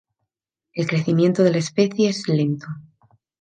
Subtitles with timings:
[0.73, 2.65] El crecimiento de la especie es lento.